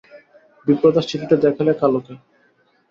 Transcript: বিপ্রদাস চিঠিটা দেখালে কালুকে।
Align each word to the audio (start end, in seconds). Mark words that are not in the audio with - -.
বিপ্রদাস 0.67 1.05
চিঠিটা 1.09 1.35
দেখালে 1.37 1.71
কালুকে। 1.81 2.13